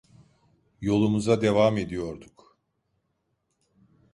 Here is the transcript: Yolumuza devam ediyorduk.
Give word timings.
Yolumuza 0.81 1.41
devam 1.41 1.77
ediyorduk. 1.77 2.57